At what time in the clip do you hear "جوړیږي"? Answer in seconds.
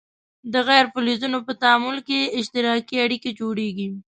3.39-3.89